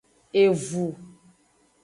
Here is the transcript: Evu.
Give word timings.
Evu. 0.43 0.87